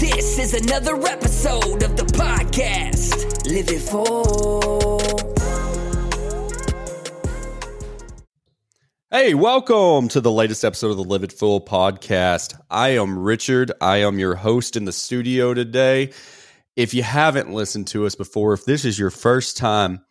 This 0.00 0.38
is 0.38 0.54
another 0.54 0.96
episode 1.06 1.82
of 1.82 1.94
the 1.94 2.04
podcast. 2.04 3.46
Live 3.46 3.68
it 3.68 3.80
full. 3.80 4.98
Hey, 9.10 9.34
welcome 9.34 10.08
to 10.08 10.22
the 10.22 10.32
latest 10.32 10.64
episode 10.64 10.90
of 10.90 10.96
the 10.96 11.04
Live 11.04 11.22
It 11.22 11.32
Full 11.34 11.60
podcast. 11.60 12.58
I 12.70 12.96
am 12.96 13.18
Richard. 13.18 13.72
I 13.82 13.98
am 13.98 14.18
your 14.18 14.36
host 14.36 14.74
in 14.74 14.86
the 14.86 14.92
studio 14.92 15.52
today. 15.52 16.12
If 16.76 16.94
you 16.94 17.02
haven't 17.02 17.52
listened 17.52 17.88
to 17.88 18.06
us 18.06 18.14
before, 18.14 18.54
if 18.54 18.64
this 18.64 18.86
is 18.86 18.98
your 18.98 19.10
first 19.10 19.58
time, 19.58 20.02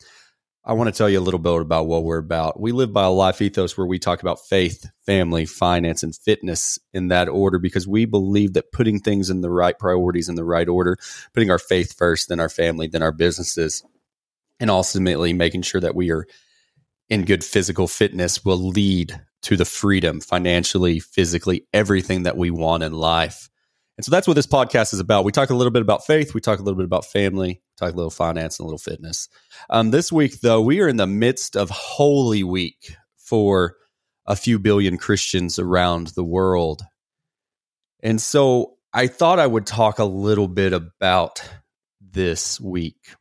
I 0.69 0.73
want 0.73 0.87
to 0.87 0.95
tell 0.95 1.09
you 1.09 1.17
a 1.17 1.19
little 1.19 1.39
bit 1.39 1.61
about 1.61 1.87
what 1.87 2.03
we're 2.03 2.19
about. 2.19 2.59
We 2.59 2.73
live 2.73 2.93
by 2.93 3.05
a 3.05 3.09
life 3.09 3.41
ethos 3.41 3.75
where 3.75 3.87
we 3.87 3.97
talk 3.97 4.21
about 4.21 4.45
faith, 4.45 4.85
family, 5.03 5.47
finance, 5.47 6.03
and 6.03 6.15
fitness 6.15 6.77
in 6.93 7.07
that 7.07 7.27
order 7.27 7.57
because 7.57 7.87
we 7.87 8.05
believe 8.05 8.53
that 8.53 8.71
putting 8.71 8.99
things 8.99 9.31
in 9.31 9.41
the 9.41 9.49
right 9.49 9.75
priorities 9.79 10.29
in 10.29 10.35
the 10.35 10.43
right 10.43 10.69
order, 10.69 10.99
putting 11.33 11.49
our 11.49 11.57
faith 11.57 11.97
first, 11.97 12.29
then 12.29 12.39
our 12.39 12.49
family, 12.49 12.85
then 12.85 13.01
our 13.01 13.11
businesses, 13.11 13.83
and 14.59 14.69
ultimately 14.69 15.33
making 15.33 15.63
sure 15.63 15.81
that 15.81 15.95
we 15.95 16.11
are 16.11 16.27
in 17.09 17.25
good 17.25 17.43
physical 17.43 17.87
fitness 17.87 18.45
will 18.45 18.69
lead 18.69 19.19
to 19.41 19.57
the 19.57 19.65
freedom 19.65 20.21
financially, 20.21 20.99
physically, 20.99 21.65
everything 21.73 22.21
that 22.23 22.37
we 22.37 22.51
want 22.51 22.83
in 22.83 22.93
life. 22.93 23.49
And 23.99 24.05
so 24.05 24.11
that's 24.11 24.29
what 24.29 24.35
this 24.35 24.47
podcast 24.47 24.93
is 24.93 25.01
about. 25.01 25.25
We 25.25 25.33
talk 25.33 25.49
a 25.49 25.53
little 25.53 25.71
bit 25.71 25.81
about 25.81 26.05
faith, 26.05 26.33
we 26.33 26.39
talk 26.39 26.57
a 26.57 26.63
little 26.63 26.77
bit 26.77 26.85
about 26.85 27.03
family, 27.03 27.61
talk 27.75 27.91
a 27.91 27.95
little 27.97 28.09
finance 28.09 28.57
and 28.57 28.63
a 28.63 28.67
little 28.67 28.77
fitness. 28.77 29.27
Um, 29.69 29.91
this 29.91 30.09
week, 30.09 30.39
though, 30.39 30.61
we 30.61 30.79
are 30.79 30.87
in 30.87 30.95
the 30.95 31.05
midst 31.05 31.57
of 31.57 31.69
Holy 31.69 32.41
Week 32.41 32.95
for 33.17 33.75
a 34.25 34.37
few 34.37 34.57
billion 34.57 34.97
Christians 34.97 35.59
around 35.59 36.13
the 36.15 36.23
world. 36.23 36.81
And 38.01 38.21
so 38.21 38.77
I 38.93 39.07
thought 39.07 39.37
I 39.37 39.47
would 39.47 39.65
talk 39.65 39.99
a 39.99 40.05
little 40.05 40.47
bit 40.47 40.71
about 40.71 41.43
this 41.99 42.57
week 42.57 43.15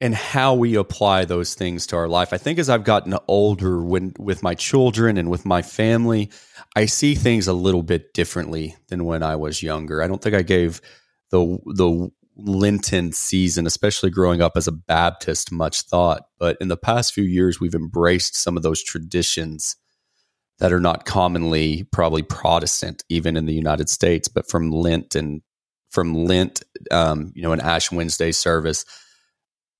and 0.00 0.14
how 0.14 0.54
we 0.54 0.74
apply 0.76 1.24
those 1.24 1.54
things 1.54 1.86
to 1.86 1.96
our 1.96 2.08
life. 2.08 2.32
I 2.32 2.38
think 2.38 2.58
as 2.58 2.68
I've 2.68 2.84
gotten 2.84 3.16
older 3.28 3.82
when 3.82 4.12
with 4.18 4.42
my 4.42 4.54
children 4.54 5.16
and 5.16 5.30
with 5.30 5.46
my 5.46 5.62
family, 5.62 6.30
I 6.74 6.86
see 6.86 7.14
things 7.14 7.46
a 7.48 7.54
little 7.54 7.82
bit 7.82 8.12
differently 8.12 8.76
than 8.88 9.04
when 9.04 9.22
I 9.22 9.36
was 9.36 9.62
younger. 9.62 10.02
I 10.02 10.06
don't 10.06 10.22
think 10.22 10.34
I 10.34 10.42
gave 10.42 10.80
the 11.30 11.58
the 11.66 12.10
Lenten 12.38 13.12
season, 13.12 13.66
especially 13.66 14.10
growing 14.10 14.42
up 14.42 14.52
as 14.56 14.68
a 14.68 14.72
Baptist, 14.72 15.50
much 15.50 15.82
thought. 15.82 16.26
But 16.38 16.58
in 16.60 16.68
the 16.68 16.76
past 16.76 17.14
few 17.14 17.24
years, 17.24 17.58
we've 17.58 17.74
embraced 17.74 18.36
some 18.36 18.58
of 18.58 18.62
those 18.62 18.82
traditions 18.82 19.76
that 20.58 20.72
are 20.72 20.80
not 20.80 21.06
commonly 21.06 21.84
probably 21.84 22.22
Protestant, 22.22 23.04
even 23.08 23.36
in 23.36 23.46
the 23.46 23.54
United 23.54 23.88
States, 23.88 24.28
but 24.28 24.48
from 24.48 24.70
Lent 24.70 25.14
and 25.14 25.42
from 25.90 26.14
Lent, 26.14 26.62
um, 26.90 27.32
you 27.34 27.42
know, 27.42 27.52
an 27.52 27.60
Ash 27.60 27.90
Wednesday 27.90 28.32
service. 28.32 28.84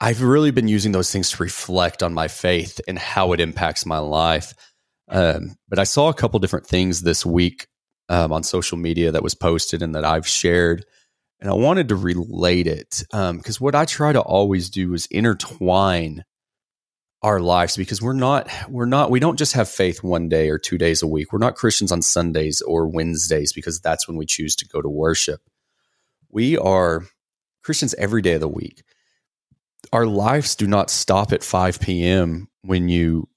I've 0.01 0.23
really 0.23 0.51
been 0.51 0.69
using 0.69 0.93
those 0.93 1.11
things 1.11 1.31
to 1.31 1.43
reflect 1.43 2.03
on 2.03 2.13
my 2.13 2.29
faith 2.29 2.81
and 2.87 2.99
how 2.99 3.33
it 3.33 3.41
impacts 3.41 3.87
my 3.87 3.99
life. 3.99 4.55
Um, 5.09 5.57
but 5.69 5.79
I 5.79 5.85
saw 5.85 6.09
a 6.09 6.15
couple 6.15 6.39
different 6.41 6.67
things 6.67 7.03
this 7.03 7.25
week 7.25 7.67
um, 8.09 8.33
on 8.33 8.43
social 8.43 8.77
media 8.77 9.13
that 9.13 9.23
was 9.23 9.35
posted 9.35 9.83
and 9.83 9.95
that 9.95 10.05
I've 10.05 10.27
shared 10.27 10.85
and 11.41 11.51
I 11.51 11.55
wanted 11.55 11.89
to 11.89 11.97
relate 11.97 12.67
it 12.67 13.05
because 13.11 13.61
um, 13.61 13.65
what 13.65 13.75
I 13.75 13.85
try 13.85 14.13
to 14.13 14.21
always 14.21 14.71
do 14.71 14.95
is 14.95 15.07
intertwine 15.11 16.25
our 17.23 17.41
lives 17.41 17.77
because 17.77 18.01
we're 18.01 18.13
not 18.13 18.49
we're 18.69 18.87
not 18.87 19.11
we 19.11 19.21
don't 19.21 19.39
just 19.39 19.55
have 19.55 19.69
faith 19.69 20.03
one 20.03 20.29
day 20.29 20.49
or 20.49 20.59
two 20.59 20.79
days 20.79 21.03
a 21.03 21.07
week. 21.07 21.33
We're 21.33 21.39
not 21.39 21.57
Christians 21.57 21.93
on 21.93 22.03
Sundays 22.03 22.63
or 22.63 22.89
Wednesdays 22.89 23.53
because 23.53 23.81
that's 23.81 24.09
when 24.09 24.17
we 24.17 24.27
choose 24.27 24.57
to 24.57 24.69
go 24.69 24.81
to 24.81 24.89
worship. 24.89 25.41
We 26.31 26.57
are 26.57 27.05
Christians 27.63 27.95
every 27.95 28.23
day 28.23 28.35
of 28.35 28.41
the 28.41 28.49
week. 28.49 28.83
Our 29.93 30.07
lives 30.07 30.57
do 30.57 30.67
not 30.67 30.91
stop 30.91 31.33
at 31.33 31.43
5 31.43 31.81
p.m. 31.81 32.49
when 32.63 32.89
you 32.89 33.29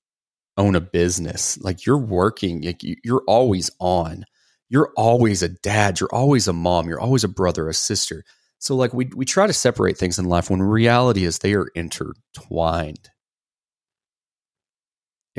own 0.58 0.76
a 0.76 0.82
business. 0.82 1.58
Like 1.62 1.86
you're 1.86 1.98
working, 1.98 2.64
you're 2.82 3.24
always 3.28 3.72
on 3.80 4.26
you're 4.70 4.94
always 4.96 5.42
a 5.42 5.50
dad, 5.50 6.00
you're 6.00 6.14
always 6.14 6.48
a 6.48 6.54
mom, 6.54 6.88
you're 6.88 7.00
always 7.00 7.24
a 7.24 7.30
brother, 7.30 7.68
a 7.68 7.74
sister. 7.74 8.24
So 8.60 8.76
like 8.76 8.94
we 8.94 9.10
we 9.16 9.26
try 9.26 9.48
to 9.48 9.54
separate 9.54 9.98
things 9.98 10.20
in 10.20 10.26
life 10.26 10.50
when 10.50 10.62
reality 10.62 11.26
is 11.26 11.40
they 11.40 11.54
are 11.54 11.70
intertwined. 11.76 13.10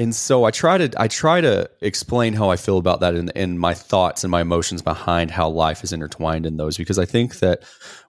And 0.00 0.14
so 0.14 0.44
I 0.44 0.50
try 0.50 0.78
to 0.78 0.90
I 0.98 1.08
try 1.08 1.42
to 1.42 1.68
explain 1.82 2.32
how 2.32 2.50
I 2.50 2.56
feel 2.56 2.78
about 2.78 3.00
that 3.00 3.14
and, 3.14 3.60
my 3.60 3.74
thoughts 3.74 4.24
and 4.24 4.30
my 4.30 4.40
emotions 4.40 4.80
behind 4.80 5.30
how 5.30 5.50
life 5.50 5.84
is 5.84 5.92
intertwined 5.92 6.46
in 6.46 6.56
those 6.56 6.78
because 6.78 6.98
I 6.98 7.04
think 7.04 7.40
that 7.40 7.64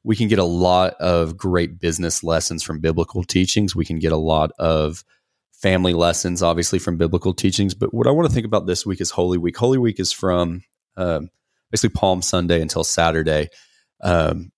we 0.05 0.15
can 0.15 0.29
get 0.29 0.39
a 0.39 0.45
lot 0.45 0.93
of 1.01 1.35
great 1.35 1.81
business 1.81 2.23
lessons 2.23 2.63
from 2.63 2.79
biblical 2.79 3.25
teachings. 3.25 3.75
We 3.75 3.83
can 3.83 3.99
get 3.99 4.13
a 4.13 4.17
lot 4.17 4.51
of 4.57 5.03
family 5.51 5.91
lessons, 5.91 6.41
obviously, 6.41 6.79
from 6.79 6.95
biblical 6.95 7.33
teachings. 7.33 7.73
But 7.73 7.93
what 7.93 8.07
I 8.07 8.11
want 8.11 8.29
to 8.29 8.33
think 8.33 8.45
about 8.45 8.67
this 8.67 8.85
week 8.85 9.01
is 9.01 9.11
Holy 9.11 9.37
Week. 9.37 9.57
Holy 9.57 9.77
Week 9.77 9.99
is 9.99 10.13
from 10.13 10.61
um, 10.95 11.29
basically 11.71 11.99
Palm 11.99 12.21
Sunday 12.21 12.61
until 12.61 12.85
Saturday. 12.85 13.49
Um, 14.01 14.53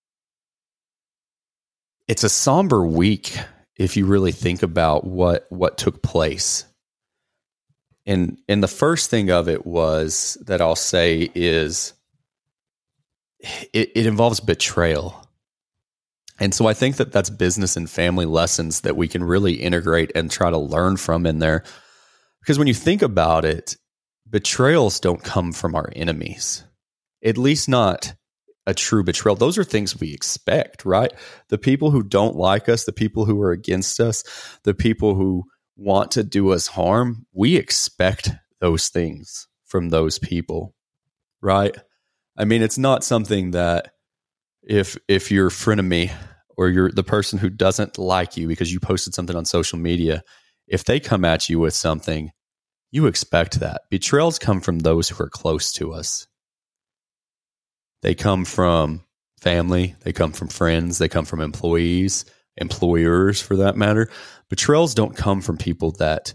it's 2.06 2.22
a 2.22 2.28
somber 2.28 2.86
week 2.86 3.36
if 3.76 3.96
you 3.96 4.06
really 4.06 4.30
think 4.30 4.62
about 4.62 5.04
what 5.04 5.46
what 5.48 5.76
took 5.78 6.00
place. 6.00 6.64
And 8.06 8.38
and 8.48 8.62
the 8.62 8.68
first 8.68 9.10
thing 9.10 9.30
of 9.30 9.48
it 9.48 9.66
was 9.66 10.36
that 10.46 10.60
I'll 10.60 10.76
say 10.76 11.30
is 11.34 11.94
it, 13.72 13.92
it 13.94 14.06
involves 14.06 14.40
betrayal. 14.40 15.20
And 16.40 16.52
so 16.52 16.66
I 16.66 16.74
think 16.74 16.96
that 16.96 17.12
that's 17.12 17.30
business 17.30 17.76
and 17.76 17.88
family 17.88 18.26
lessons 18.26 18.80
that 18.80 18.96
we 18.96 19.08
can 19.08 19.22
really 19.22 19.54
integrate 19.54 20.10
and 20.14 20.30
try 20.30 20.50
to 20.50 20.58
learn 20.58 20.96
from 20.96 21.26
in 21.26 21.38
there. 21.38 21.62
Because 22.40 22.58
when 22.58 22.66
you 22.66 22.74
think 22.74 23.02
about 23.02 23.44
it, 23.44 23.76
betrayals 24.28 25.00
don't 25.00 25.22
come 25.22 25.52
from 25.52 25.74
our 25.74 25.90
enemies, 25.94 26.64
at 27.24 27.38
least 27.38 27.68
not 27.68 28.14
a 28.66 28.74
true 28.74 29.04
betrayal. 29.04 29.36
Those 29.36 29.58
are 29.58 29.64
things 29.64 29.98
we 30.00 30.12
expect, 30.12 30.84
right? 30.84 31.12
The 31.50 31.58
people 31.58 31.90
who 31.90 32.02
don't 32.02 32.36
like 32.36 32.68
us, 32.68 32.84
the 32.84 32.92
people 32.92 33.26
who 33.26 33.40
are 33.42 33.52
against 33.52 34.00
us, 34.00 34.24
the 34.64 34.74
people 34.74 35.14
who 35.14 35.44
want 35.76 36.12
to 36.12 36.22
do 36.22 36.52
us 36.52 36.66
harm, 36.66 37.26
we 37.32 37.56
expect 37.56 38.30
those 38.60 38.88
things 38.88 39.48
from 39.64 39.88
those 39.88 40.18
people, 40.18 40.74
right? 41.42 41.76
I 42.36 42.44
mean, 42.44 42.62
it's 42.62 42.78
not 42.78 43.04
something 43.04 43.52
that 43.52 43.92
if 44.62 44.96
if 45.08 45.30
your 45.30 45.50
frenemy 45.50 46.12
or 46.56 46.68
you're 46.68 46.90
the 46.90 47.04
person 47.04 47.38
who 47.38 47.50
doesn't 47.50 47.98
like 47.98 48.36
you 48.36 48.48
because 48.48 48.72
you 48.72 48.80
posted 48.80 49.14
something 49.14 49.36
on 49.36 49.44
social 49.44 49.78
media, 49.78 50.22
if 50.66 50.84
they 50.84 51.00
come 51.00 51.24
at 51.24 51.48
you 51.48 51.58
with 51.58 51.74
something 51.74 52.30
you 52.94 53.06
expect 53.06 53.58
that. 53.58 53.82
Betrayals 53.90 54.38
come 54.38 54.60
from 54.60 54.78
those 54.78 55.08
who 55.08 55.20
are 55.24 55.28
close 55.28 55.72
to 55.72 55.92
us. 55.92 56.28
They 58.02 58.14
come 58.14 58.44
from 58.44 59.02
family, 59.40 59.96
they 60.02 60.12
come 60.12 60.30
from 60.30 60.46
friends, 60.46 60.98
they 60.98 61.08
come 61.08 61.24
from 61.24 61.40
employees, 61.40 62.24
employers 62.56 63.42
for 63.42 63.56
that 63.56 63.76
matter. 63.76 64.10
Betrayals 64.54 64.94
don't 64.94 65.16
come 65.16 65.40
from 65.40 65.56
people 65.56 65.90
that 65.98 66.32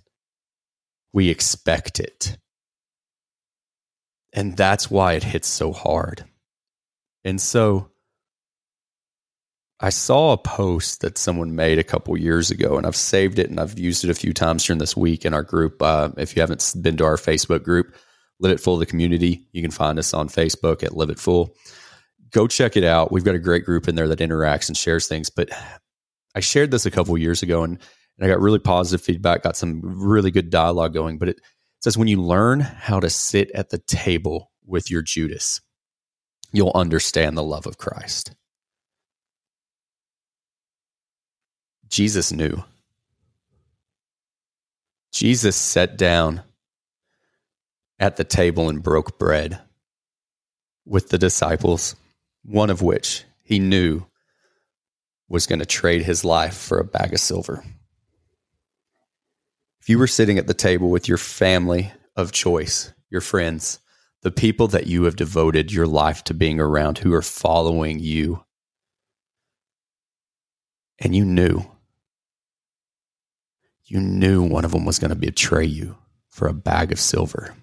we 1.14 1.30
expect 1.30 2.02
it. 2.02 2.38
And 4.34 4.58
that's 4.58 4.92
why 4.92 5.14
it 5.14 5.24
hits 5.24 5.48
so 5.48 5.72
hard. 5.72 6.26
And 7.24 7.40
so 7.40 7.92
I 9.80 9.90
saw 9.90 10.34
a 10.34 10.38
post 10.38 11.00
that 11.00 11.18
someone 11.18 11.56
made 11.56 11.80
a 11.80 11.84
couple 11.86 12.18
years 12.18 12.52
ago, 12.52 12.76
and 12.76 12.86
I've 12.86 12.94
saved 12.94 13.40
it 13.40 13.50
and 13.50 13.58
I've 13.58 13.80
used 13.80 14.04
it 14.04 14.10
a 14.10 14.14
few 14.14 14.34
times 14.34 14.66
during 14.66 14.80
this 14.80 14.98
week 14.98 15.24
in 15.24 15.34
our 15.34 15.44
group. 15.44 15.82
Uh, 15.82 16.10
if 16.18 16.36
you 16.36 16.42
haven't 16.42 16.76
been 16.82 16.98
to 16.98 17.06
our 17.06 17.16
Facebook 17.16 17.64
group, 17.64 17.96
Live 18.42 18.52
It 18.52 18.60
Full 18.60 18.80
the 18.80 18.86
community, 18.86 19.48
you 19.54 19.62
can 19.62 19.72
find 19.72 19.98
us 19.98 20.14
on 20.14 20.28
Facebook 20.28 20.84
at 20.84 20.94
Live 20.94 21.10
It 21.10 21.20
Full. 21.20 21.56
Go 22.32 22.48
check 22.48 22.76
it 22.76 22.84
out. 22.84 23.14
We've 23.14 23.24
got 23.24 23.36
a 23.36 23.40
great 23.40 23.64
group 23.64 23.88
in 23.88 23.96
there 23.96 24.10
that 24.10 24.20
interacts 24.20 24.68
and 24.68 24.76
shares 24.76 25.08
things. 25.08 25.30
But 25.30 25.52
I 26.36 26.42
shared 26.42 26.72
this 26.72 26.86
a 26.86 26.92
couple 26.92 27.18
years 27.18 27.44
ago, 27.44 27.64
and, 27.64 27.80
and 28.20 28.30
I 28.30 28.34
got 28.34 28.42
really 28.42 28.60
positive 28.60 29.04
feedback, 29.04 29.44
got 29.44 29.56
some 29.56 29.82
really 29.82 30.30
good 30.30 30.50
dialogue 30.50 30.94
going. 30.94 31.18
But 31.18 31.30
it 31.30 31.42
says 31.80 31.98
when 31.98 32.10
you 32.10 32.22
learn 32.22 32.60
how 32.60 33.00
to 33.00 33.10
sit 33.10 33.50
at 33.52 33.70
the 33.70 33.78
table 33.78 34.52
with 34.66 34.92
your 34.92 35.02
Judas, 35.02 35.62
you'll 36.52 36.74
understand 36.76 37.38
the 37.38 37.44
love 37.44 37.66
of 37.66 37.78
Christ. 37.78 38.36
Jesus 41.88 42.34
knew. 42.34 42.62
Jesus 45.14 45.56
sat 45.56 45.98
down 45.98 46.44
at 48.00 48.18
the 48.18 48.26
table 48.26 48.68
and 48.68 48.84
broke 48.84 49.18
bread 49.18 49.60
with 50.86 51.10
the 51.10 51.18
disciples, 51.18 51.96
one 52.44 52.70
of 52.70 52.82
which 52.82 53.24
he 53.44 53.60
knew 53.60 54.06
was 55.30 55.48
going 55.48 55.60
to 55.60 55.66
trade 55.66 56.02
his 56.02 56.26
life 56.26 56.56
for 56.56 56.80
a 56.80 56.86
bag 56.86 57.14
of 57.14 57.20
silver. 57.20 57.64
You 59.90 59.98
were 59.98 60.06
sitting 60.06 60.38
at 60.38 60.46
the 60.46 60.54
table 60.54 60.92
with 60.92 61.08
your 61.08 61.18
family 61.18 61.92
of 62.16 62.32
choice, 62.32 62.94
your 63.10 63.22
friends, 63.22 63.80
the 64.22 64.30
people 64.30 64.68
that 64.68 64.86
you 64.86 65.06
have 65.06 65.16
devoted 65.16 65.72
your 65.72 65.88
life 65.88 66.24
to 66.26 66.36
being 66.36 66.60
around 66.60 67.00
who 67.00 67.12
are 67.12 67.24
following 67.24 67.98
you, 67.98 68.46
and 71.00 71.16
you 71.16 71.26
knew, 71.26 71.62
you 73.84 74.00
knew 74.00 74.44
one 74.44 74.64
of 74.64 74.74
them 74.74 74.86
was 74.86 75.00
going 75.00 75.10
to 75.10 75.16
betray 75.16 75.66
you 75.66 75.98
for 76.30 76.48
a 76.48 76.54
bag 76.54 76.92
of 76.92 77.00
silver, 77.00 77.56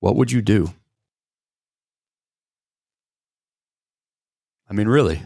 what 0.00 0.16
would 0.16 0.32
you 0.32 0.42
do? 0.42 0.74
I 4.68 4.72
mean, 4.72 4.88
really, 4.88 5.22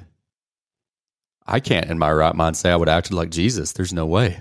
I 1.46 1.60
can't 1.60 1.88
in 1.88 1.98
my 1.98 2.12
right 2.12 2.34
mind 2.34 2.58
say 2.58 2.70
I 2.70 2.76
would 2.76 2.90
act 2.90 3.10
like 3.10 3.30
Jesus. 3.30 3.72
There's 3.72 3.94
no 3.94 4.04
way. 4.04 4.38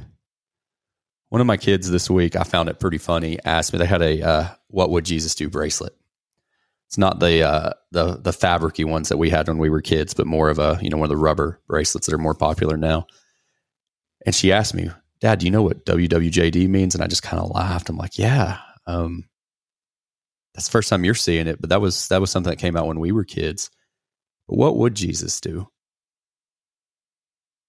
One 1.36 1.42
of 1.42 1.48
my 1.48 1.58
kids 1.58 1.92
this 1.92 2.10
week, 2.10 2.38
I 2.38 2.44
found 2.44 2.70
it 2.70 2.80
pretty 2.80 2.98
funny, 2.98 3.38
asked 3.44 3.74
me, 3.74 3.80
they 3.80 3.86
had 3.86 4.02
a 4.02 4.22
uh, 4.22 4.48
what 4.70 4.90
would 4.92 5.04
Jesus 5.04 5.36
do 5.36 5.50
bracelet. 5.50 5.94
It's 6.88 6.98
not 6.98 7.20
the 7.20 7.44
uh, 7.44 7.74
the 7.92 8.16
the 8.16 8.32
fabricy 8.32 8.86
ones 8.86 9.10
that 9.10 9.18
we 9.18 9.30
had 9.30 9.50
when 9.50 9.58
we 9.58 9.70
were 9.70 9.82
kids, 9.82 10.14
but 10.14 10.28
more 10.28 10.50
of 10.50 10.60
a, 10.60 10.80
you 10.82 10.90
know, 10.90 10.96
one 10.96 11.08
of 11.08 11.10
the 11.10 11.22
rubber 11.22 11.60
bracelets 11.68 12.08
that 12.08 12.16
are 12.16 12.18
more 12.18 12.36
popular 12.36 12.78
now. 12.78 13.08
And 14.26 14.34
she 14.34 14.54
asked 14.54 14.74
me, 14.74 14.90
Dad, 15.20 15.40
do 15.40 15.46
you 15.46 15.52
know 15.52 15.62
what 15.62 15.86
WWJD 15.86 16.70
means? 16.70 16.96
And 16.96 17.04
I 17.04 17.08
just 17.08 17.24
kind 17.24 17.44
of 17.44 17.52
laughed. 17.52 17.90
I'm 17.90 17.98
like, 17.98 18.18
Yeah. 18.18 18.60
Um, 18.88 19.26
that's 20.54 20.68
the 20.68 20.72
first 20.72 20.88
time 20.88 21.04
you're 21.04 21.16
seeing 21.16 21.48
it, 21.48 21.60
but 21.60 21.70
that 21.70 21.82
was 21.82 22.08
that 22.08 22.22
was 22.22 22.32
something 22.32 22.52
that 22.52 22.60
came 22.60 22.78
out 22.78 22.88
when 22.88 23.02
we 23.02 23.12
were 23.12 23.26
kids. 23.26 23.70
But 24.48 24.56
what 24.56 24.78
would 24.78 24.96
Jesus 24.96 25.42
do? 25.42 25.68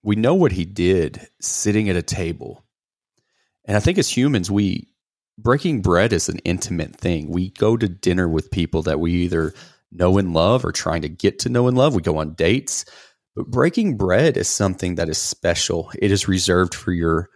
We 0.04 0.14
know 0.14 0.36
what 0.36 0.52
he 0.52 0.64
did 0.64 1.28
sitting 1.40 1.90
at 1.90 1.96
a 1.96 2.02
table 2.02 2.62
and 3.66 3.76
I 3.76 3.80
think 3.80 3.98
as 3.98 4.08
humans, 4.08 4.50
we 4.50 4.88
breaking 5.38 5.82
bread 5.82 6.12
is 6.12 6.28
an 6.28 6.38
intimate 6.38 6.96
thing. 6.96 7.30
We 7.30 7.50
go 7.50 7.76
to 7.76 7.88
dinner 7.88 8.28
with 8.28 8.50
people 8.50 8.82
that 8.82 9.00
we 9.00 9.12
either 9.12 9.52
know 9.92 10.18
and 10.18 10.32
love 10.32 10.64
or 10.64 10.72
trying 10.72 11.02
to 11.02 11.08
get 11.08 11.40
to 11.40 11.48
know 11.48 11.68
and 11.68 11.76
love. 11.76 11.94
We 11.94 12.02
go 12.02 12.18
on 12.18 12.34
dates. 12.34 12.84
But 13.34 13.50
breaking 13.50 13.98
bread 13.98 14.36
is 14.36 14.48
something 14.48 14.94
that 14.94 15.08
is 15.08 15.18
special. 15.18 15.90
It 15.98 16.10
is 16.10 16.28
reserved 16.28 16.74
for 16.74 16.92
your 16.92 17.28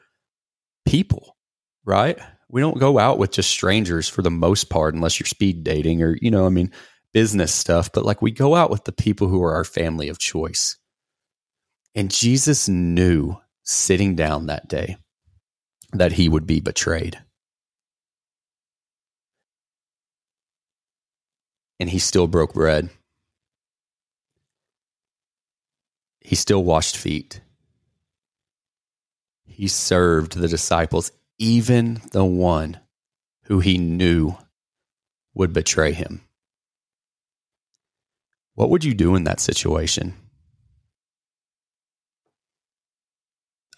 people, 0.87 1.37
right? 1.85 2.19
We 2.49 2.61
don't 2.61 2.79
go 2.79 2.99
out 2.99 3.19
with 3.19 3.33
just 3.33 3.51
strangers 3.51 4.09
for 4.09 4.23
the 4.23 4.31
most 4.31 4.71
part, 4.71 4.95
unless 4.95 5.21
you're 5.21 5.27
speed 5.27 5.63
dating 5.63 6.03
or, 6.03 6.17
you 6.21 6.31
know, 6.31 6.47
I 6.47 6.49
mean, 6.49 6.73
business 7.13 7.53
stuff. 7.55 7.93
But 7.93 8.07
like 8.07 8.23
we 8.23 8.31
go 8.31 8.55
out 8.55 8.71
with 8.71 8.85
the 8.85 8.93
people 8.93 9.29
who 9.29 9.43
are 9.43 9.55
our 9.55 9.65
family 9.65 10.09
of 10.09 10.19
choice. 10.19 10.77
And 11.95 12.11
Jesus 12.11 12.69
knew 12.69 13.37
sitting 13.65 14.15
down 14.15 14.47
that 14.47 14.69
day 14.69 14.97
that 15.93 16.13
he 16.13 16.29
would 16.29 16.47
be 16.47 16.61
betrayed. 16.61 17.19
And 21.79 21.91
he 21.91 21.99
still 21.99 22.27
broke 22.27 22.55
bread. 22.55 22.91
He 26.21 26.37
still 26.37 26.63
washed 26.63 26.97
feet. 26.97 27.41
He 29.47 29.67
served 29.67 30.37
the 30.37 30.49
disciples, 30.49 31.11
even 31.39 32.01
the 32.13 32.25
one 32.25 32.79
who 33.45 33.61
he 33.61 33.79
knew 33.79 34.37
would 35.35 35.53
betray 35.53 35.93
him. 35.93 36.23
What 38.55 38.71
would 38.71 38.85
you 38.85 38.95
do 38.95 39.17
in 39.17 39.25
that 39.25 39.41
situation? 39.41 40.15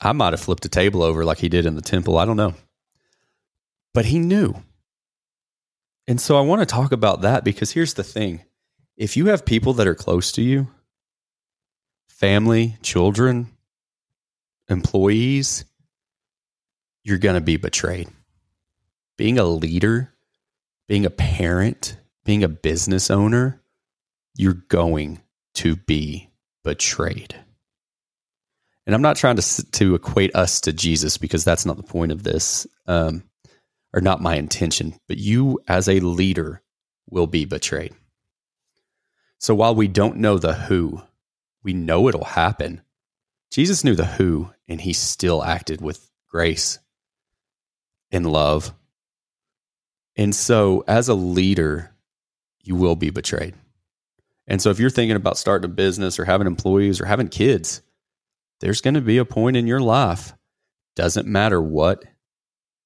I 0.02 0.12
might 0.12 0.32
have 0.32 0.40
flipped 0.40 0.64
a 0.64 0.68
table 0.68 1.02
over 1.02 1.24
like 1.24 1.38
he 1.38 1.48
did 1.48 1.64
in 1.64 1.76
the 1.76 1.80
temple. 1.80 2.18
I 2.18 2.24
don't 2.24 2.36
know. 2.36 2.54
But 3.94 4.06
he 4.06 4.18
knew. 4.18 4.54
And 6.08 6.20
so 6.20 6.36
I 6.36 6.40
want 6.40 6.60
to 6.60 6.66
talk 6.66 6.90
about 6.92 7.22
that 7.22 7.44
because 7.44 7.70
here's 7.70 7.94
the 7.94 8.02
thing 8.02 8.42
if 8.96 9.16
you 9.16 9.26
have 9.26 9.44
people 9.44 9.74
that 9.74 9.86
are 9.86 9.94
close 9.94 10.32
to 10.32 10.42
you, 10.42 10.68
family, 12.08 12.76
children, 12.82 13.48
employees, 14.68 15.64
you're 17.04 17.18
going 17.18 17.36
to 17.36 17.40
be 17.40 17.56
betrayed. 17.56 18.08
Being 19.16 19.38
a 19.38 19.44
leader, 19.44 20.12
being 20.88 21.06
a 21.06 21.10
parent, 21.10 21.96
being 22.24 22.42
a 22.42 22.48
business 22.48 23.10
owner, 23.10 23.60
you're 24.36 24.62
going 24.68 25.20
to 25.54 25.76
be 25.76 26.30
betrayed. 26.64 27.36
And 28.86 28.94
I'm 28.94 29.02
not 29.02 29.16
trying 29.16 29.36
to 29.36 29.70
to 29.72 29.94
equate 29.94 30.34
us 30.34 30.60
to 30.62 30.72
Jesus 30.72 31.18
because 31.18 31.44
that's 31.44 31.66
not 31.66 31.76
the 31.76 31.82
point 31.82 32.12
of 32.12 32.22
this, 32.22 32.66
um, 32.86 33.22
or 33.92 34.00
not 34.00 34.20
my 34.20 34.36
intention. 34.36 34.94
But 35.08 35.18
you, 35.18 35.60
as 35.68 35.88
a 35.88 36.00
leader, 36.00 36.62
will 37.08 37.26
be 37.26 37.44
betrayed. 37.44 37.94
So 39.38 39.54
while 39.54 39.74
we 39.74 39.88
don't 39.88 40.18
know 40.18 40.38
the 40.38 40.54
who, 40.54 41.02
we 41.62 41.72
know 41.72 42.08
it'll 42.08 42.24
happen. 42.24 42.82
Jesus 43.50 43.84
knew 43.84 43.94
the 43.94 44.06
who, 44.06 44.50
and 44.68 44.80
he 44.80 44.92
still 44.92 45.44
acted 45.44 45.80
with 45.80 46.10
grace 46.28 46.78
and 48.10 48.30
love. 48.30 48.72
And 50.16 50.34
so, 50.34 50.84
as 50.86 51.08
a 51.08 51.14
leader, 51.14 51.94
you 52.62 52.74
will 52.76 52.96
be 52.96 53.10
betrayed. 53.10 53.54
And 54.46 54.60
so, 54.60 54.70
if 54.70 54.78
you're 54.78 54.90
thinking 54.90 55.16
about 55.16 55.38
starting 55.38 55.70
a 55.70 55.72
business 55.72 56.18
or 56.18 56.24
having 56.24 56.46
employees 56.46 57.00
or 57.00 57.06
having 57.06 57.28
kids, 57.28 57.82
there's 58.62 58.80
going 58.80 58.94
to 58.94 59.00
be 59.00 59.18
a 59.18 59.24
point 59.24 59.56
in 59.56 59.66
your 59.66 59.80
life, 59.80 60.34
doesn't 60.94 61.26
matter 61.26 61.60
what 61.60 62.04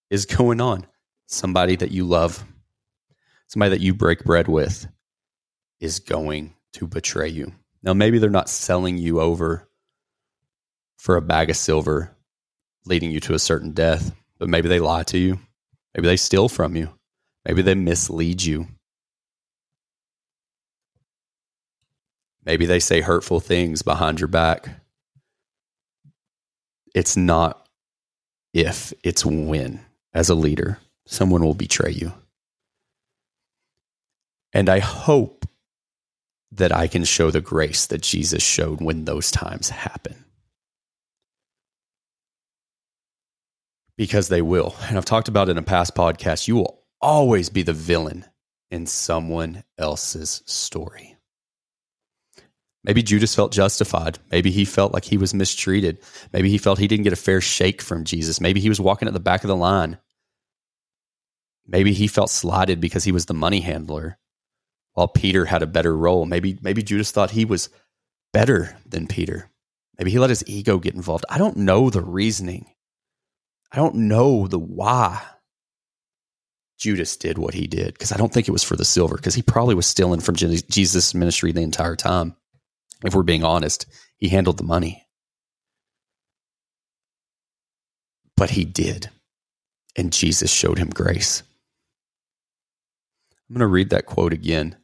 is 0.08 0.24
going 0.24 0.58
on, 0.58 0.86
somebody 1.26 1.76
that 1.76 1.90
you 1.90 2.04
love, 2.04 2.42
somebody 3.46 3.70
that 3.70 3.82
you 3.82 3.92
break 3.92 4.24
bread 4.24 4.48
with, 4.48 4.88
is 5.78 5.98
going 5.98 6.54
to 6.72 6.86
betray 6.86 7.28
you. 7.28 7.52
Now, 7.82 7.92
maybe 7.92 8.18
they're 8.18 8.30
not 8.30 8.48
selling 8.48 8.96
you 8.96 9.20
over 9.20 9.68
for 10.96 11.16
a 11.16 11.22
bag 11.22 11.50
of 11.50 11.56
silver, 11.58 12.16
leading 12.86 13.10
you 13.10 13.20
to 13.20 13.34
a 13.34 13.38
certain 13.38 13.72
death, 13.72 14.12
but 14.38 14.48
maybe 14.48 14.68
they 14.68 14.80
lie 14.80 15.02
to 15.04 15.18
you. 15.18 15.38
Maybe 15.94 16.08
they 16.08 16.16
steal 16.16 16.48
from 16.48 16.74
you. 16.74 16.88
Maybe 17.44 17.60
they 17.60 17.74
mislead 17.74 18.42
you. 18.42 18.66
Maybe 22.46 22.64
they 22.64 22.80
say 22.80 23.02
hurtful 23.02 23.40
things 23.40 23.82
behind 23.82 24.20
your 24.20 24.28
back. 24.28 24.85
It's 26.96 27.14
not 27.14 27.68
if, 28.54 28.94
it's 29.04 29.26
when, 29.26 29.84
as 30.14 30.30
a 30.30 30.34
leader, 30.34 30.78
someone 31.06 31.44
will 31.44 31.52
betray 31.52 31.90
you. 31.90 32.14
And 34.54 34.70
I 34.70 34.78
hope 34.78 35.44
that 36.52 36.74
I 36.74 36.86
can 36.86 37.04
show 37.04 37.30
the 37.30 37.42
grace 37.42 37.84
that 37.88 38.00
Jesus 38.00 38.42
showed 38.42 38.80
when 38.80 39.04
those 39.04 39.30
times 39.30 39.68
happen. 39.68 40.24
Because 43.98 44.28
they 44.28 44.40
will. 44.40 44.74
And 44.88 44.96
I've 44.96 45.04
talked 45.04 45.28
about 45.28 45.50
in 45.50 45.58
a 45.58 45.62
past 45.62 45.94
podcast. 45.94 46.48
You 46.48 46.56
will 46.56 46.82
always 47.02 47.50
be 47.50 47.60
the 47.60 47.74
villain 47.74 48.24
in 48.70 48.86
someone 48.86 49.64
else's 49.76 50.42
story. 50.46 51.15
Maybe 52.86 53.02
Judas 53.02 53.34
felt 53.34 53.50
justified. 53.50 54.20
Maybe 54.30 54.52
he 54.52 54.64
felt 54.64 54.94
like 54.94 55.04
he 55.04 55.18
was 55.18 55.34
mistreated. 55.34 55.98
Maybe 56.32 56.48
he 56.50 56.56
felt 56.56 56.78
he 56.78 56.86
didn't 56.86 57.02
get 57.02 57.12
a 57.12 57.16
fair 57.16 57.40
shake 57.40 57.82
from 57.82 58.04
Jesus. 58.04 58.40
Maybe 58.40 58.60
he 58.60 58.68
was 58.68 58.80
walking 58.80 59.08
at 59.08 59.14
the 59.14 59.20
back 59.20 59.42
of 59.42 59.48
the 59.48 59.56
line. 59.56 59.98
Maybe 61.66 61.92
he 61.92 62.06
felt 62.06 62.30
slighted 62.30 62.80
because 62.80 63.02
he 63.02 63.10
was 63.10 63.26
the 63.26 63.34
money 63.34 63.60
handler 63.60 64.18
while 64.92 65.08
Peter 65.08 65.46
had 65.46 65.64
a 65.64 65.66
better 65.66 65.96
role. 65.96 66.26
Maybe 66.26 66.58
maybe 66.62 66.80
Judas 66.80 67.10
thought 67.10 67.32
he 67.32 67.44
was 67.44 67.70
better 68.32 68.76
than 68.86 69.08
Peter. 69.08 69.50
Maybe 69.98 70.12
he 70.12 70.20
let 70.20 70.30
his 70.30 70.44
ego 70.46 70.78
get 70.78 70.94
involved. 70.94 71.24
I 71.28 71.38
don't 71.38 71.56
know 71.56 71.90
the 71.90 72.02
reasoning. 72.02 72.66
I 73.72 73.78
don't 73.78 73.96
know 73.96 74.46
the 74.46 74.60
why 74.60 75.20
Judas 76.78 77.16
did 77.16 77.36
what 77.36 77.54
he 77.54 77.66
did 77.66 77.94
because 77.94 78.12
I 78.12 78.16
don't 78.16 78.32
think 78.32 78.46
it 78.46 78.52
was 78.52 78.62
for 78.62 78.76
the 78.76 78.84
silver 78.84 79.16
because 79.16 79.34
he 79.34 79.42
probably 79.42 79.74
was 79.74 79.88
stealing 79.88 80.20
from 80.20 80.36
Jesus' 80.36 81.14
ministry 81.14 81.50
the 81.50 81.62
entire 81.62 81.96
time 81.96 82.36
if 83.04 83.14
we're 83.14 83.22
being 83.22 83.44
honest, 83.44 83.86
he 84.16 84.28
handled 84.28 84.58
the 84.58 84.64
money. 84.64 85.06
But 88.36 88.50
he 88.50 88.64
did. 88.64 89.10
And 89.96 90.12
Jesus 90.12 90.52
showed 90.52 90.78
him 90.78 90.90
grace. 90.90 91.42
I'm 93.48 93.54
going 93.54 93.60
to 93.60 93.66
read 93.66 93.90
that 93.90 94.06
quote 94.06 94.32
again. 94.32 94.76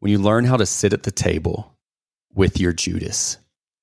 When 0.00 0.10
you 0.10 0.18
learn 0.18 0.44
how 0.44 0.56
to 0.56 0.66
sit 0.66 0.92
at 0.92 1.02
the 1.02 1.10
table 1.10 1.76
with 2.32 2.58
your 2.58 2.72
Judas, 2.72 3.36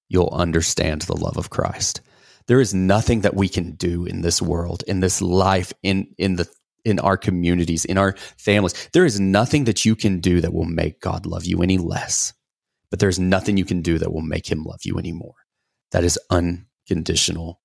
you'll 0.09 0.33
understand 0.33 1.03
the 1.03 1.15
love 1.15 1.37
of 1.37 1.49
Christ. 1.49 2.01
There 2.47 2.59
is 2.59 2.73
nothing 2.73 3.21
that 3.21 3.35
we 3.35 3.47
can 3.49 3.73
do 3.73 4.05
in 4.05 4.21
this 4.21 4.41
world, 4.41 4.83
in 4.87 5.01
this 5.01 5.21
life, 5.21 5.73
in 5.83 6.13
in 6.17 6.37
the 6.37 6.49
in 6.85 6.99
our 6.99 7.17
communities, 7.17 7.83
in 7.85 7.97
our 7.97 8.15
families. 8.37 8.89
There 8.93 9.05
is 9.05 9.19
nothing 9.19 9.65
that 9.65 9.85
you 9.85 9.95
can 9.95 10.19
do 10.21 10.41
that 10.41 10.53
will 10.53 10.65
make 10.65 11.01
God 11.01 11.25
love 11.25 11.45
you 11.45 11.61
any 11.61 11.77
less. 11.77 12.33
But 12.89 12.99
there's 12.99 13.19
nothing 13.19 13.57
you 13.57 13.65
can 13.65 13.81
do 13.81 13.97
that 13.97 14.13
will 14.13 14.21
make 14.21 14.49
him 14.49 14.63
love 14.63 14.81
you 14.83 14.97
anymore. 14.97 15.35
That 15.91 16.03
is 16.03 16.19
unconditional 16.29 17.61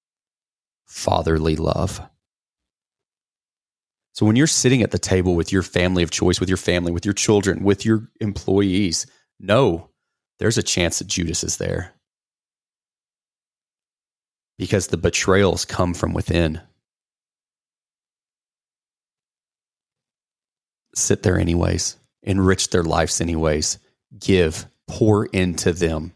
fatherly 0.87 1.57
love. 1.57 2.00
So 4.14 4.26
when 4.26 4.37
you're 4.37 4.47
sitting 4.47 4.83
at 4.83 4.91
the 4.91 4.99
table 4.99 5.35
with 5.35 5.52
your 5.52 5.62
family 5.62 6.02
of 6.02 6.11
choice, 6.11 6.38
with 6.38 6.50
your 6.50 6.59
family, 6.59 6.93
with 6.93 7.07
your 7.07 7.14
children, 7.14 7.64
with 7.64 7.87
your 7.87 8.09
employees, 8.21 9.07
know 9.41 9.88
there's 10.38 10.59
a 10.59 10.62
chance 10.62 10.99
that 10.99 11.09
Judas 11.09 11.43
is 11.43 11.57
there 11.57 11.95
because 14.59 14.88
the 14.88 14.99
betrayals 14.99 15.64
come 15.64 15.95
from 15.95 16.12
within. 16.12 16.61
Sit 20.95 21.23
there, 21.23 21.38
anyways, 21.38 21.97
enrich 22.23 22.69
their 22.69 22.83
lives, 22.83 23.21
anyways, 23.21 23.79
give, 24.19 24.67
pour 24.93 25.25
into 25.25 25.73
them, 25.73 26.13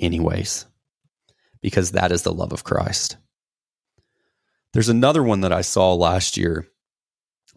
anyways, 0.00 0.64
because 1.60 1.90
that 1.90 2.10
is 2.10 2.22
the 2.22 2.32
love 2.32 2.54
of 2.54 2.64
Christ. 2.64 3.18
There's 4.72 4.88
another 4.88 5.22
one 5.22 5.42
that 5.42 5.52
I 5.52 5.60
saw 5.60 5.92
last 5.92 6.38
year 6.38 6.66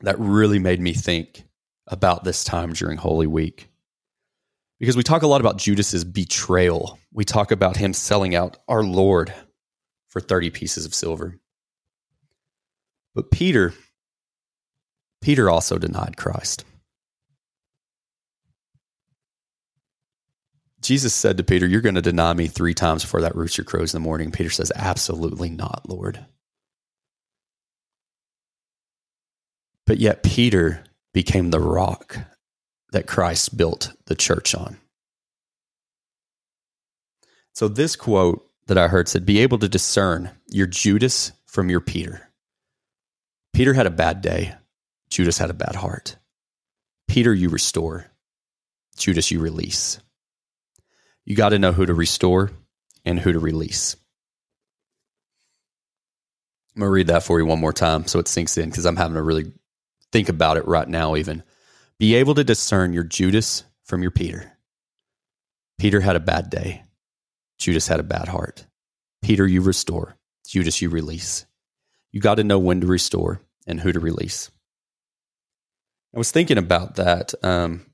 that 0.02 0.20
really 0.20 0.60
made 0.60 0.82
me 0.82 0.92
think 0.92 1.46
about 1.88 2.26
this 2.26 2.44
time 2.44 2.74
during 2.74 2.98
Holy 2.98 3.28
Week. 3.28 3.70
Because 4.78 4.98
we 4.98 5.04
talk 5.04 5.22
a 5.22 5.28
lot 5.28 5.40
about 5.40 5.58
Judas's 5.58 6.04
betrayal. 6.04 7.00
We 7.14 7.24
talk 7.24 7.52
about 7.52 7.78
him 7.78 7.94
selling 7.94 8.36
out 8.36 8.58
our 8.68 8.84
Lord 8.84 9.34
for 10.10 10.20
30 10.20 10.50
pieces 10.50 10.86
of 10.86 10.94
silver. 10.94 11.40
But 13.16 13.32
Peter, 13.32 13.74
Peter 15.22 15.50
also 15.50 15.78
denied 15.78 16.18
Christ. 16.18 16.66
Jesus 20.88 21.14
said 21.14 21.36
to 21.36 21.44
Peter, 21.44 21.68
You're 21.68 21.82
going 21.82 21.96
to 21.96 22.02
deny 22.02 22.32
me 22.32 22.48
three 22.48 22.74
times 22.74 23.04
before 23.04 23.20
that 23.20 23.36
rooster 23.36 23.62
crows 23.62 23.94
in 23.94 24.02
the 24.02 24.06
morning. 24.06 24.32
Peter 24.32 24.50
says, 24.50 24.72
Absolutely 24.74 25.50
not, 25.50 25.82
Lord. 25.86 26.26
But 29.86 29.98
yet, 29.98 30.24
Peter 30.24 30.86
became 31.14 31.52
the 31.52 31.60
rock 31.60 32.20
that 32.94 33.06
Christ 33.06 33.58
built 33.58 33.92
the 34.06 34.16
church 34.16 34.56
on. 34.56 34.78
So, 37.52 37.68
this 37.68 37.98
quote 37.98 38.50
that 38.68 38.78
I 38.78 38.88
heard 38.88 39.10
said, 39.10 39.26
Be 39.26 39.40
able 39.40 39.60
to 39.60 39.68
discern 39.68 40.32
your 40.48 40.68
Judas 40.68 41.34
from 41.48 41.70
your 41.70 41.82
Peter. 41.82 42.30
Peter 43.52 43.74
had 43.74 43.88
a 43.88 43.92
bad 43.92 44.22
day. 44.22 44.56
Judas 45.10 45.38
had 45.38 45.50
a 45.50 45.54
bad 45.54 45.76
heart. 45.76 46.16
Peter, 47.10 47.34
you 47.34 47.50
restore. 47.50 48.06
Judas, 48.96 49.32
you 49.32 49.42
release. 49.42 50.00
You 51.28 51.36
got 51.36 51.50
to 51.50 51.60
know 51.60 51.74
who 51.74 51.86
to 51.86 51.94
restore 51.94 52.52
and 53.04 53.20
who 53.20 53.34
to 53.34 53.40
release. 53.40 53.98
I'm 56.74 56.80
going 56.80 56.88
to 56.88 56.94
read 56.94 57.08
that 57.08 57.24
for 57.24 57.38
you 57.38 57.46
one 57.46 57.60
more 57.60 57.74
time 57.74 58.08
so 58.08 58.18
it 58.20 58.30
sinks 58.30 58.58
in 58.58 58.70
because 58.70 58.86
I'm 58.86 58.96
having 58.96 59.16
to 59.16 59.22
really 59.22 59.52
think 60.14 60.30
about 60.30 60.56
it 60.56 60.66
right 60.66 60.88
now, 60.88 61.18
even. 61.18 61.44
Be 62.00 62.16
able 62.16 62.34
to 62.36 62.46
discern 62.46 62.94
your 62.94 63.04
Judas 63.04 63.66
from 63.84 64.02
your 64.02 64.12
Peter. 64.12 64.54
Peter 65.78 66.00
had 66.00 66.16
a 66.16 66.22
bad 66.22 66.50
day. 66.50 66.84
Judas 67.60 67.90
had 67.90 68.00
a 68.00 68.04
bad 68.04 68.30
heart. 68.30 68.66
Peter, 69.22 69.46
you 69.46 69.60
restore. 69.60 70.16
Judas, 70.48 70.82
you 70.82 70.90
release. 70.90 71.46
You 72.14 72.22
got 72.22 72.36
to 72.36 72.46
know 72.46 72.58
when 72.58 72.80
to 72.80 72.88
restore 72.88 73.42
and 73.66 73.82
who 73.82 73.92
to 73.92 74.00
release. 74.00 74.50
I 76.16 76.20
was 76.20 76.32
thinking 76.32 76.58
about 76.58 76.96
that. 76.96 77.34
Um, 77.44 77.86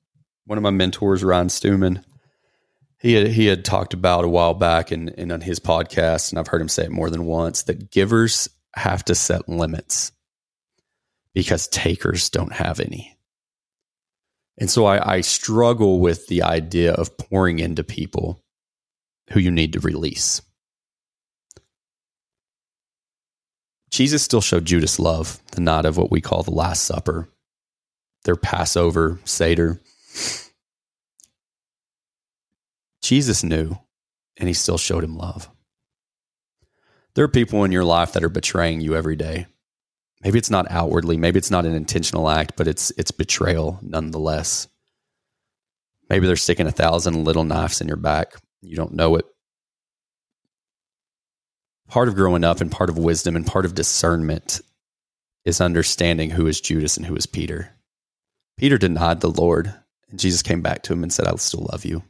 one 0.46 0.60
of 0.60 0.64
my 0.64 0.70
mentors, 0.70 1.24
Ryan 1.24 1.50
Stewman, 1.50 2.06
he 3.04 3.14
had, 3.14 3.28
he 3.28 3.46
had 3.48 3.66
talked 3.66 3.94
about 3.94 4.24
a 4.24 4.30
while 4.30 4.54
back 4.54 4.90
and 4.90 5.10
in 5.10 5.32
on 5.32 5.42
his 5.42 5.60
podcast, 5.60 6.32
and 6.32 6.40
I've 6.40 6.48
heard 6.48 6.62
him 6.62 6.70
say 6.70 6.86
it 6.86 6.92
more 6.92 7.10
than 7.10 7.26
once 7.26 7.64
that 7.64 7.92
givers 7.92 8.50
have 8.76 9.04
to 9.06 9.14
set 9.14 9.50
limits 9.50 10.14
because 11.34 11.68
takers 11.68 12.30
don't 12.30 12.54
have 12.54 12.80
any. 12.80 13.16
And 14.58 14.70
so 14.70 14.86
I, 14.86 15.16
I 15.16 15.22
struggle 15.22 16.00
with 16.00 16.28
the 16.28 16.44
idea 16.44 16.94
of 16.94 17.18
pouring 17.18 17.60
into 17.60 17.84
people 17.84 18.42
who 19.32 19.42
you 19.42 19.52
need 19.52 19.74
to 19.74 19.82
release. 19.82 20.42
Jesus 23.92 24.24
still 24.24 24.42
showed 24.42 24.64
Judas 24.64 24.98
love, 24.98 25.40
the 25.52 25.62
night 25.62 25.86
of 25.86 25.98
what 25.98 26.10
we 26.10 26.22
call 26.22 26.42
the 26.42 26.52
Last 26.52 26.86
Supper, 26.86 27.28
their 28.24 28.38
Passover 28.38 29.20
Seder. 29.26 29.82
Jesus 33.04 33.44
knew, 33.44 33.78
and 34.38 34.48
he 34.48 34.54
still 34.54 34.78
showed 34.78 35.04
him 35.04 35.18
love. 35.18 35.50
There 37.14 37.26
are 37.26 37.30
people 37.30 37.66
in 37.66 37.72
your 37.72 37.84
life 37.84 38.14
that 38.14 38.24
are 38.24 38.30
betraying 38.30 38.82
you 38.82 38.96
every 38.96 39.18
day. 39.18 39.46
Maybe 40.24 40.40
it's 40.40 40.50
not 40.50 40.72
outwardly, 40.72 41.18
maybe 41.18 41.38
it's 41.38 41.52
not 41.52 41.66
an 41.66 41.74
intentional 41.74 42.30
act, 42.30 42.54
but 42.56 42.68
it's 42.68 42.92
it's 42.98 43.12
betrayal 43.12 43.78
nonetheless. 43.82 44.70
Maybe 46.10 46.28
they're 46.28 46.38
sticking 46.38 46.66
a 46.66 46.72
thousand 46.72 47.26
little 47.26 47.44
knives 47.44 47.82
in 47.82 47.88
your 47.88 47.98
back. 47.98 48.36
You 48.62 48.78
don't 48.78 48.94
know 48.94 49.18
it. 49.18 49.26
Part 51.90 52.08
of 52.08 52.16
growing 52.16 52.46
up 52.46 52.62
and 52.62 52.72
part 52.72 52.90
of 52.90 52.98
wisdom 52.98 53.36
and 53.36 53.46
part 53.46 53.66
of 53.66 53.76
discernment 53.76 54.62
is 55.44 55.60
understanding 55.60 56.30
who 56.30 56.48
is 56.48 56.62
Judas 56.62 56.96
and 56.96 57.06
who 57.06 57.16
is 57.16 57.26
Peter. 57.26 57.76
Peter 58.58 58.78
denied 58.78 59.20
the 59.20 59.30
Lord, 59.30 59.74
and 60.10 60.20
Jesus 60.20 60.42
came 60.42 60.62
back 60.62 60.84
to 60.84 60.94
him 60.94 61.04
and 61.04 61.12
said, 61.12 61.28
I 61.28 61.36
still 61.36 61.68
love 61.72 61.84
you. 61.84 62.04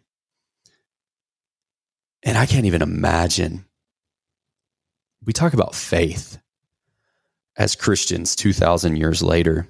And 2.24 2.38
I 2.38 2.46
can't 2.46 2.66
even 2.66 2.82
imagine. 2.82 3.66
We 5.26 5.34
talk 5.34 5.54
about 5.54 5.76
faith 5.76 6.40
as 7.58 7.76
Christians 7.76 8.36
2,000 8.36 8.98
years 8.98 9.22
later, 9.22 9.68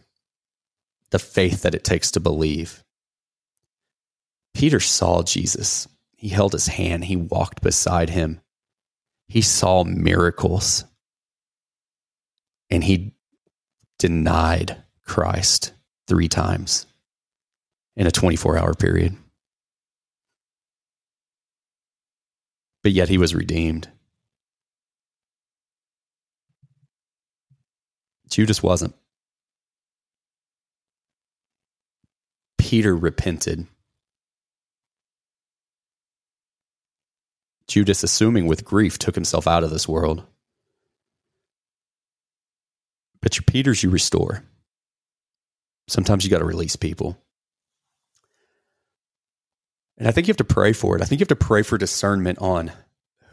the 1.10 1.20
faith 1.20 1.64
that 1.64 1.76
it 1.76 1.84
takes 1.84 2.12
to 2.12 2.20
believe. 2.20 2.84
Peter 4.54 4.80
saw 4.80 5.24
Jesus. 5.24 5.88
He 6.16 6.30
held 6.30 6.54
his 6.54 6.68
hand, 6.68 7.06
he 7.06 7.18
walked 7.18 7.62
beside 7.62 8.10
him, 8.10 8.40
he 9.28 9.42
saw 9.42 9.84
miracles, 9.84 10.86
and 12.70 12.82
he 12.82 13.14
denied 14.00 14.82
Christ 15.06 15.74
three 16.08 16.30
times 16.30 16.86
in 17.98 18.08
a 18.08 18.12
24 18.12 18.58
hour 18.58 18.74
period. 18.74 19.18
But 22.84 22.92
yet 22.92 23.10
he 23.10 23.18
was 23.18 23.34
redeemed. 23.34 23.88
Judas 28.30 28.62
wasn't. 28.62 28.94
Peter 32.58 32.96
repented. 32.96 33.68
Judas, 37.68 38.04
assuming 38.04 38.48
with 38.48 38.66
grief, 38.66 39.00
took 39.00 39.16
himself 39.16 39.48
out 39.48 39.64
of 39.64 39.70
this 39.70 39.88
world. 39.88 40.24
But 43.22 43.38
your 43.38 43.44
Peters, 43.44 43.84
you 43.84 43.90
restore. 43.90 44.44
Sometimes 45.88 46.24
you 46.24 46.30
got 46.30 46.40
to 46.40 46.46
release 46.46 46.76
people. 46.76 47.18
And 49.98 50.08
I 50.08 50.12
think 50.12 50.28
you 50.28 50.32
have 50.32 50.38
to 50.38 50.44
pray 50.44 50.74
for 50.74 50.96
it. 50.96 51.02
I 51.02 51.06
think 51.06 51.20
you 51.20 51.24
have 51.24 51.30
to 51.30 51.36
pray 51.36 51.62
for 51.62 51.78
discernment 51.78 52.40
on 52.40 52.72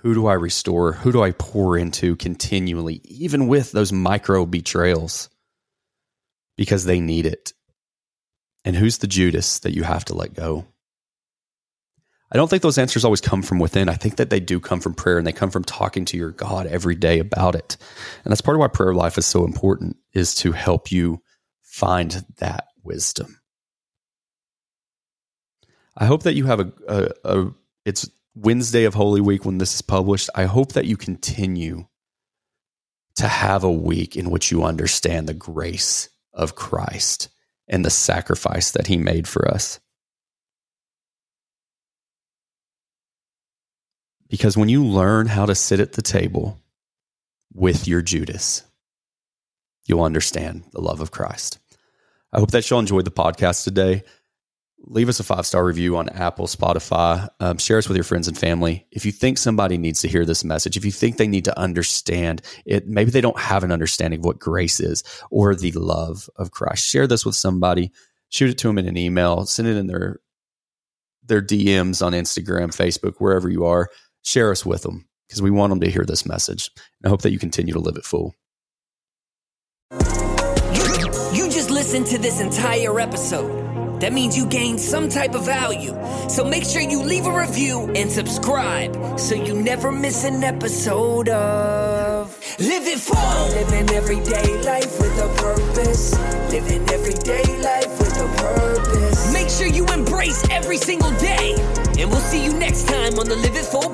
who 0.02 0.14
do 0.14 0.26
I 0.26 0.34
restore? 0.34 0.92
Who 0.92 1.12
do 1.12 1.22
I 1.22 1.32
pour 1.32 1.76
into 1.76 2.16
continually, 2.16 3.00
even 3.04 3.48
with 3.48 3.72
those 3.72 3.92
micro 3.92 4.46
betrayals? 4.46 5.28
Because 6.56 6.84
they 6.84 7.00
need 7.00 7.26
it. 7.26 7.52
And 8.64 8.76
who's 8.76 8.98
the 8.98 9.06
Judas 9.06 9.60
that 9.60 9.74
you 9.74 9.82
have 9.82 10.04
to 10.06 10.14
let 10.14 10.34
go? 10.34 10.66
I 12.32 12.36
don't 12.36 12.48
think 12.48 12.62
those 12.62 12.78
answers 12.78 13.04
always 13.04 13.20
come 13.20 13.42
from 13.42 13.58
within. 13.58 13.88
I 13.88 13.94
think 13.94 14.16
that 14.16 14.30
they 14.30 14.40
do 14.40 14.60
come 14.60 14.80
from 14.80 14.94
prayer 14.94 15.18
and 15.18 15.26
they 15.26 15.32
come 15.32 15.50
from 15.50 15.64
talking 15.64 16.04
to 16.06 16.16
your 16.16 16.30
God 16.30 16.66
every 16.66 16.94
day 16.94 17.18
about 17.18 17.56
it. 17.56 17.76
And 18.24 18.30
that's 18.30 18.40
part 18.40 18.54
of 18.54 18.60
why 18.60 18.68
prayer 18.68 18.94
life 18.94 19.18
is 19.18 19.26
so 19.26 19.44
important 19.44 19.96
is 20.12 20.34
to 20.36 20.52
help 20.52 20.92
you 20.92 21.22
find 21.62 22.24
that 22.38 22.68
wisdom. 22.84 23.39
I 26.00 26.06
hope 26.06 26.22
that 26.22 26.34
you 26.34 26.46
have 26.46 26.60
a, 26.60 26.72
a, 26.88 27.10
a 27.24 27.54
it's 27.84 28.08
Wednesday 28.34 28.84
of 28.84 28.94
Holy 28.94 29.20
Week 29.20 29.44
when 29.44 29.58
this 29.58 29.74
is 29.74 29.82
published, 29.82 30.30
I 30.34 30.44
hope 30.44 30.72
that 30.72 30.86
you 30.86 30.96
continue 30.96 31.86
to 33.16 33.28
have 33.28 33.64
a 33.64 33.70
week 33.70 34.16
in 34.16 34.30
which 34.30 34.50
you 34.50 34.64
understand 34.64 35.28
the 35.28 35.34
grace 35.34 36.08
of 36.32 36.54
Christ 36.54 37.28
and 37.68 37.84
the 37.84 37.90
sacrifice 37.90 38.70
that 38.70 38.86
he 38.86 38.96
made 38.96 39.28
for 39.28 39.46
us. 39.46 39.78
Because 44.28 44.56
when 44.56 44.70
you 44.70 44.86
learn 44.86 45.26
how 45.26 45.44
to 45.44 45.54
sit 45.54 45.80
at 45.80 45.92
the 45.92 46.02
table 46.02 46.58
with 47.52 47.86
your 47.86 48.00
Judas, 48.00 48.62
you'll 49.86 50.04
understand 50.04 50.64
the 50.72 50.80
love 50.80 51.00
of 51.00 51.10
Christ. 51.10 51.58
I 52.32 52.38
hope 52.38 52.52
that 52.52 52.70
you'll 52.70 52.78
enjoy 52.78 53.02
the 53.02 53.10
podcast 53.10 53.64
today. 53.64 54.04
Leave 54.84 55.10
us 55.10 55.20
a 55.20 55.24
five 55.24 55.46
star 55.46 55.64
review 55.64 55.96
on 55.96 56.08
Apple, 56.08 56.46
Spotify. 56.46 57.28
Um, 57.38 57.58
share 57.58 57.78
us 57.78 57.86
with 57.86 57.96
your 57.96 58.04
friends 58.04 58.28
and 58.28 58.36
family. 58.36 58.86
If 58.90 59.04
you 59.04 59.12
think 59.12 59.36
somebody 59.36 59.76
needs 59.76 60.00
to 60.00 60.08
hear 60.08 60.24
this 60.24 60.42
message, 60.42 60.76
if 60.76 60.84
you 60.84 60.90
think 60.90 61.16
they 61.16 61.28
need 61.28 61.44
to 61.44 61.58
understand 61.58 62.42
it, 62.64 62.88
maybe 62.88 63.10
they 63.10 63.20
don't 63.20 63.38
have 63.38 63.62
an 63.62 63.72
understanding 63.72 64.20
of 64.20 64.24
what 64.24 64.38
grace 64.38 64.80
is 64.80 65.04
or 65.30 65.54
the 65.54 65.72
love 65.72 66.30
of 66.36 66.50
Christ. 66.50 66.88
Share 66.88 67.06
this 67.06 67.26
with 67.26 67.34
somebody. 67.34 67.92
Shoot 68.30 68.50
it 68.50 68.58
to 68.58 68.68
them 68.68 68.78
in 68.78 68.88
an 68.88 68.96
email. 68.96 69.44
Send 69.44 69.68
it 69.68 69.76
in 69.76 69.86
their 69.86 70.20
their 71.22 71.42
DMs 71.42 72.04
on 72.04 72.12
Instagram, 72.12 72.74
Facebook, 72.74 73.14
wherever 73.18 73.48
you 73.50 73.66
are. 73.66 73.90
Share 74.22 74.50
us 74.50 74.64
with 74.64 74.82
them 74.82 75.06
because 75.28 75.42
we 75.42 75.50
want 75.50 75.70
them 75.70 75.80
to 75.80 75.90
hear 75.90 76.04
this 76.04 76.26
message. 76.26 76.70
And 76.76 77.06
I 77.06 77.08
hope 77.10 77.22
that 77.22 77.32
you 77.32 77.38
continue 77.38 77.74
to 77.74 77.80
live 77.80 77.96
it 77.96 78.04
full. 78.04 78.34
You 81.32 81.48
just 81.50 81.70
listened 81.70 82.06
to 82.06 82.18
this 82.18 82.40
entire 82.40 82.98
episode. 82.98 83.59
That 84.00 84.14
means 84.14 84.36
you 84.36 84.46
gained 84.46 84.80
some 84.80 85.08
type 85.08 85.34
of 85.34 85.44
value. 85.44 85.94
So 86.28 86.42
make 86.44 86.64
sure 86.64 86.80
you 86.80 87.02
leave 87.02 87.26
a 87.26 87.38
review 87.38 87.90
and 87.94 88.10
subscribe 88.10 89.20
so 89.20 89.34
you 89.34 89.54
never 89.54 89.92
miss 89.92 90.24
an 90.24 90.42
episode 90.42 91.28
of 91.28 92.34
Live 92.58 92.86
It 92.86 92.98
Full. 92.98 93.48
Living 93.48 93.90
everyday 93.94 94.62
life 94.62 94.98
with 95.00 95.18
a 95.18 95.28
purpose. 95.36 96.18
Living 96.50 96.88
everyday 96.88 97.44
life 97.62 97.98
with 97.98 98.16
a 98.16 98.28
purpose. 98.38 99.32
Make 99.34 99.50
sure 99.50 99.66
you 99.66 99.84
embrace 99.86 100.48
every 100.50 100.78
single 100.78 101.10
day. 101.18 101.54
And 101.98 102.10
we'll 102.10 102.20
see 102.20 102.42
you 102.42 102.54
next 102.54 102.88
time 102.88 103.18
on 103.18 103.28
the 103.28 103.36
Live 103.36 103.56
It 103.56 103.66
Full 103.66 103.90